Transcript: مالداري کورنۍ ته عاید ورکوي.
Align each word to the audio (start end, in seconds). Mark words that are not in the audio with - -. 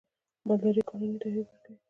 مالداري 0.47 0.81
کورنۍ 0.89 1.07
ته 1.21 1.25
عاید 1.29 1.35
ورکوي. 1.47 1.75